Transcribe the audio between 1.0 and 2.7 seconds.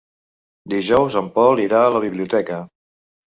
en Pol irà a la biblioteca.